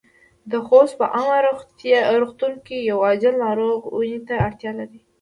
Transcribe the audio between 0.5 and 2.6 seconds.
د خوست په عامه روغتون